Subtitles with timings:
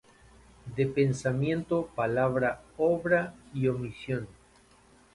[0.75, 4.27] de pensamiento, palabra, obra y omisión: